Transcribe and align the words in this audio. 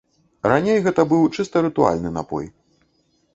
Раней 0.51 0.79
гэта 0.87 1.05
быў 1.11 1.27
чыста 1.35 1.63
рытуальны 1.67 2.09
напой. 2.17 2.45